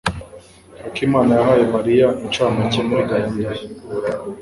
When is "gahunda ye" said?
3.11-3.63